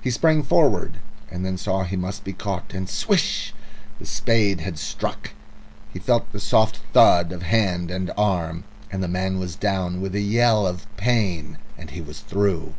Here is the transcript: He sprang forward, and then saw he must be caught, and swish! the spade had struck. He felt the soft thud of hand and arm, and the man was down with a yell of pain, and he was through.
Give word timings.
He 0.00 0.10
sprang 0.10 0.42
forward, 0.42 0.98
and 1.30 1.46
then 1.46 1.56
saw 1.56 1.84
he 1.84 1.94
must 1.94 2.24
be 2.24 2.32
caught, 2.32 2.74
and 2.74 2.88
swish! 2.88 3.54
the 4.00 4.06
spade 4.06 4.58
had 4.60 4.76
struck. 4.76 5.34
He 5.92 6.00
felt 6.00 6.32
the 6.32 6.40
soft 6.40 6.80
thud 6.92 7.30
of 7.30 7.44
hand 7.44 7.88
and 7.88 8.10
arm, 8.18 8.64
and 8.90 9.04
the 9.04 9.06
man 9.06 9.38
was 9.38 9.54
down 9.54 10.00
with 10.00 10.16
a 10.16 10.20
yell 10.20 10.66
of 10.66 10.88
pain, 10.96 11.58
and 11.76 11.90
he 11.90 12.00
was 12.00 12.18
through. 12.22 12.74